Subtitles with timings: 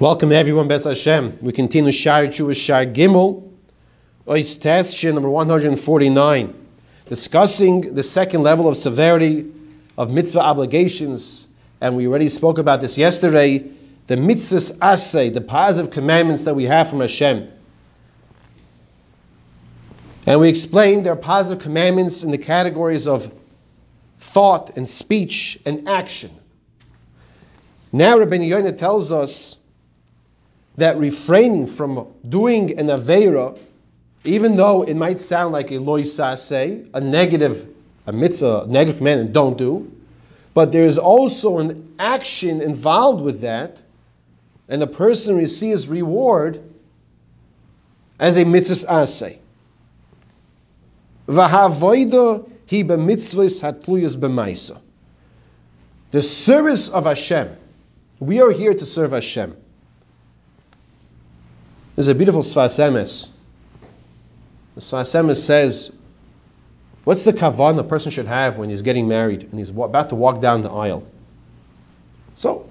[0.00, 1.40] Welcome everyone, Bes Hashem.
[1.42, 3.52] We continue Shar Jewish Shar Gimel,
[4.26, 6.54] Ois number 149,
[7.04, 9.52] discussing the second level of severity
[9.98, 11.46] of mitzvah obligations,
[11.82, 13.58] and we already spoke about this yesterday,
[14.06, 17.50] the mitzvahs asay, the positive commandments that we have from Hashem.
[20.24, 23.30] And we explained there are positive commandments in the categories of
[24.18, 26.30] thought and speech and action.
[27.92, 29.58] Now Rabbi Yonah tells us
[30.76, 33.58] that refraining from doing an Aveira,
[34.24, 37.66] even though it might sound like a loisase, a negative,
[38.06, 39.90] a mitzvah, a negative command, and don't do,
[40.54, 43.82] but there is also an action involved with that,
[44.68, 46.62] and the person receives reward
[48.18, 48.86] as a mitzvah
[52.84, 54.78] b'mitzvahs hatluyas b'maisa.
[56.10, 57.56] The service of Hashem.
[58.18, 59.56] We are here to serve Hashem.
[61.94, 63.28] There's a beautiful Sfas Emes.
[64.74, 65.94] The Sfas Emes says,
[67.04, 70.14] what's the kavan a person should have when he's getting married and he's about to
[70.14, 71.06] walk down the aisle?
[72.36, 72.68] So,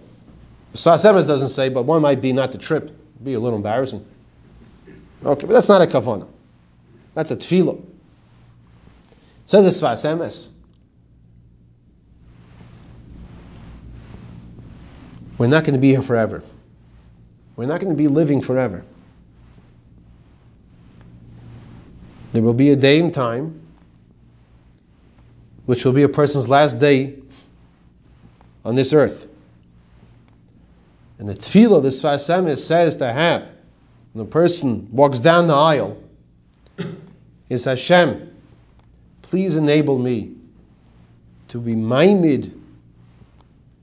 [0.74, 2.96] Sfas Emes doesn't say, but one might be not to trip.
[3.22, 4.06] Be a little embarrassing.
[5.26, 6.28] Okay, but that's not a kavana.
[7.14, 7.84] That's a tefillah.
[9.46, 10.48] Says the Sfas Emes.
[15.38, 16.44] We're not going to be here forever.
[17.56, 18.86] We're not going to be living forever.
[22.32, 23.62] There will be a day in time
[25.66, 27.16] which will be a person's last day
[28.66, 29.28] on this earth.
[31.18, 33.50] And the tefillah this Sfas Emes says to have
[34.14, 36.02] when a person walks down the aisle
[37.50, 38.34] is Hashem,
[39.22, 40.36] please enable me
[41.50, 42.54] to be maimed,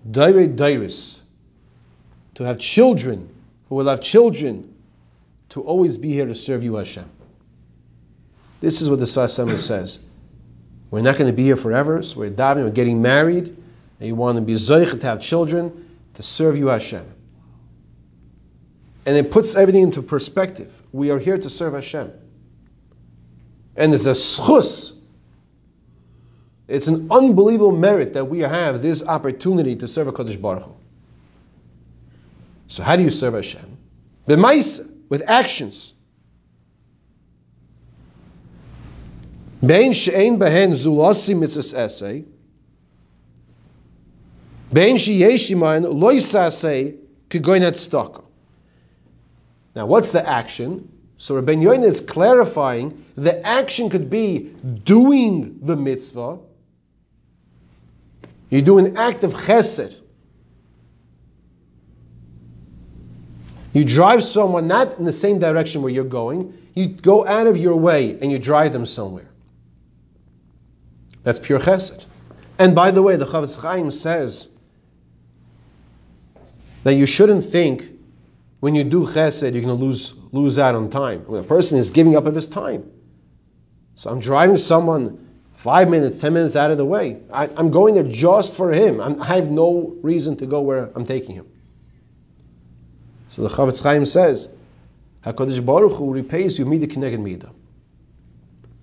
[0.08, 1.20] daire dairis,
[2.34, 3.28] to have children
[3.68, 4.74] who will have children
[5.50, 7.08] to always be here to serve you, Hashem.
[8.60, 10.00] This is what the Sfas Emes says.
[10.90, 14.14] We're not going to be here forever, so we're davening, we're getting married, and you
[14.14, 17.04] want to be zoich to have children to serve you, Hashem.
[19.04, 20.82] And it puts everything into perspective.
[20.92, 22.12] We are here to serve Hashem.
[23.76, 24.92] And it's a schus.
[26.66, 30.74] It's an unbelievable merit that we have this opportunity to serve a Kodesh Baruch Hu.
[32.68, 33.76] So how do you serve Hashem?
[34.26, 35.85] B'maisa, with actions.
[39.66, 42.24] Bein she'ein behen zulasi mitzvahs.
[44.72, 45.06] Bein.
[49.74, 50.88] Now, what's the action?
[51.18, 56.38] So Rabbi Yoina is clarifying the action could be doing the mitzvah.
[58.50, 59.96] You do an act of chesed.
[63.72, 66.56] You drive someone not in the same direction where you're going.
[66.74, 69.28] You go out of your way and you drive them somewhere.
[71.26, 72.06] That's pure chesed.
[72.56, 74.48] And by the way, the Chofetz Chaim says
[76.84, 77.84] that you shouldn't think
[78.60, 81.22] when you do chesed you're going to lose lose out on time.
[81.22, 82.88] When a person is giving up of his time.
[83.96, 87.20] So I'm driving someone five minutes, ten minutes out of the way.
[87.32, 89.00] I, am going there just for him.
[89.00, 91.48] I'm, i have no reason to go where I'm taking him.
[93.26, 94.48] So the Chofetz Chaim says,
[95.24, 97.50] Hakadosh Baruch Hu repays you mida kineged mida.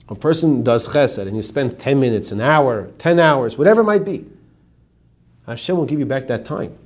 [0.09, 3.85] A person does chesed and you spend ten minutes, an hour, ten hours, whatever it
[3.85, 4.25] might be.
[5.45, 6.77] Hashem will give you back that time.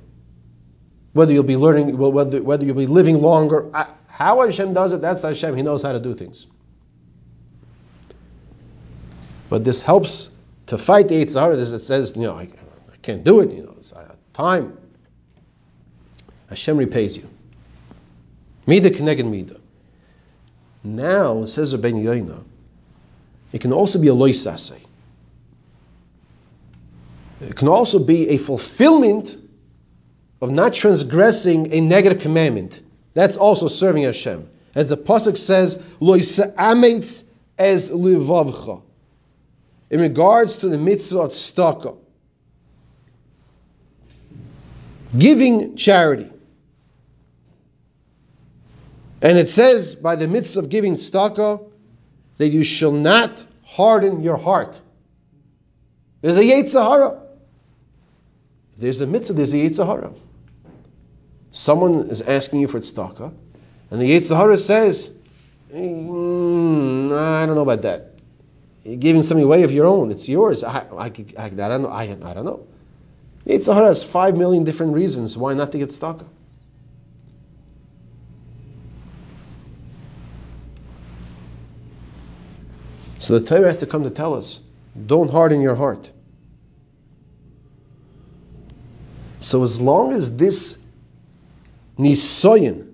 [1.12, 3.70] Whether you'll be learning, whether, whether you'll be living longer,
[4.06, 5.56] how Hashem does it, that's Hashem.
[5.56, 6.46] He knows how to do things.
[9.48, 10.28] But this helps
[10.66, 11.56] to fight the Yitzhar.
[11.56, 13.50] It says, you know, I, I can't do it.
[13.52, 13.92] You know, it's
[14.32, 14.76] time.
[16.48, 17.28] Hashem repays you.
[18.66, 19.60] Mida kineged mida.
[20.84, 22.44] Now, says Rabbi Yoina,
[23.52, 24.78] it can also be a loisase.
[27.40, 29.36] It can also be a fulfillment
[30.40, 32.82] of not transgressing a negative commandment.
[33.14, 34.48] That's also serving Hashem.
[34.74, 37.24] As the pasuk says, loisa'ametz
[37.56, 38.82] as livavcha.
[39.90, 41.96] In regards to the mitzvah of tzedakah,
[45.16, 46.30] giving charity.
[49.22, 51.67] And it says by the mitzvah of giving tzedakah
[52.38, 54.80] that you shall not harden your heart.
[56.20, 57.20] There's a yetzer hara.
[58.78, 60.12] There's a mitzvah, there's a yetzer hara.
[61.50, 63.34] Someone is asking you for tzedakah,
[63.90, 65.12] and the yetzer hara says,
[65.72, 68.12] mm, I don't know about that.
[68.84, 70.10] You're giving something away of your own.
[70.10, 70.64] It's yours.
[70.64, 71.88] I, I, I, I don't know.
[71.88, 72.66] I, I don't know.
[73.46, 76.26] yetzer hara has five million different reasons why not to get tzedakah.
[83.28, 84.62] So the Torah has to come to tell us,
[85.06, 86.10] don't harden your heart.
[89.38, 90.78] So as long as this
[91.98, 92.90] nisoyin,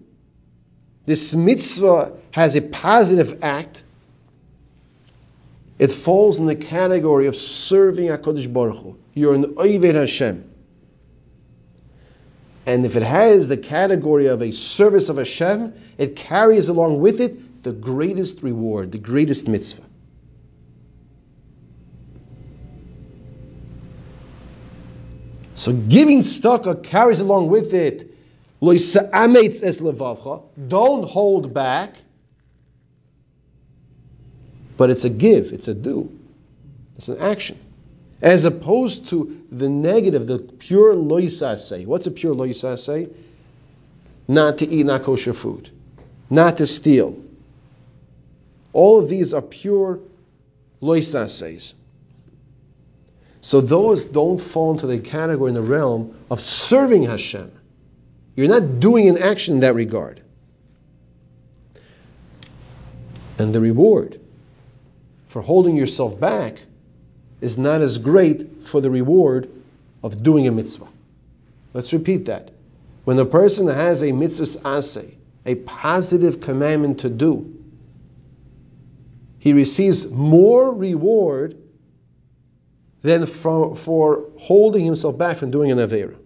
[1.06, 3.84] this mitzvah has a positive act,
[5.78, 8.98] it falls in the category of serving HaKadosh Baruch Hu.
[9.14, 10.50] You're an Oyved Hashem.
[12.66, 17.20] And if it has the category of a service of Hashem, it carries along with
[17.20, 19.84] it the greatest reward, the greatest mitzvah.
[25.64, 28.14] So giving tzedakah carries along with it.
[30.69, 31.96] Don't hold back.
[34.76, 36.11] But it's a give, it's a do,
[36.96, 37.58] it's an action.
[38.20, 41.87] As opposed to the negative, the pure loisase.
[41.87, 43.10] What's a pure loisase?
[44.28, 45.70] Not to eat not kosher food,
[46.28, 47.19] not to steal.
[48.75, 50.00] All of these are pure
[50.82, 51.72] loisases.
[53.44, 57.52] So those don't fall into the category in the realm of serving Hashem.
[58.35, 60.23] You're not doing an action in that regard.
[63.38, 64.19] And the reward
[65.26, 66.58] for holding yourself back
[67.43, 69.50] is not as great for the reward
[70.02, 70.88] of doing a mitzvah.
[71.75, 72.50] Let's repeat that.
[73.05, 77.62] When a person has a mitzvah asay, a positive commandment to do,
[79.38, 81.58] he receives more reward
[83.04, 86.16] than for, for holding himself back from doing an Avera.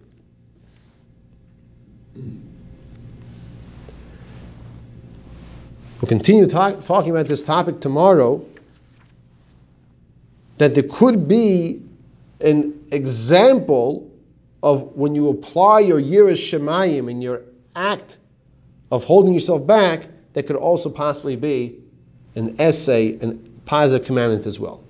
[6.01, 8.45] We'll continue talk, talking about this topic tomorrow.
[10.57, 11.83] That there could be
[12.39, 14.09] an example
[14.63, 17.41] of when you apply your Yiras Shemayim in your
[17.75, 18.17] act
[18.89, 21.79] of holding yourself back, that could also possibly be
[22.35, 24.81] an asay, an positive commandment as well.